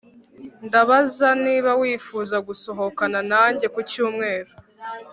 [0.65, 4.51] Ndabaza niba wifuza gusohokana nanjye kucyumweru